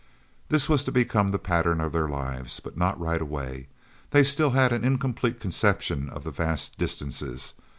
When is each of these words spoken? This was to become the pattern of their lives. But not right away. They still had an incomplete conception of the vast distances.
This 0.49 0.67
was 0.67 0.83
to 0.85 0.91
become 0.91 1.29
the 1.29 1.37
pattern 1.37 1.79
of 1.79 1.91
their 1.91 2.09
lives. 2.09 2.59
But 2.59 2.75
not 2.75 2.99
right 2.99 3.21
away. 3.21 3.67
They 4.09 4.23
still 4.23 4.49
had 4.49 4.71
an 4.73 4.83
incomplete 4.83 5.39
conception 5.39 6.09
of 6.09 6.23
the 6.23 6.31
vast 6.31 6.79
distances. 6.79 7.53